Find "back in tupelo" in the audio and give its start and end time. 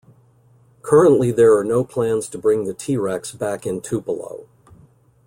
3.33-4.47